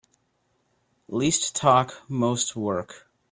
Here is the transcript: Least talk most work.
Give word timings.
Least 1.09 1.55
talk 1.55 1.93
most 2.09 2.55
work. 2.55 3.07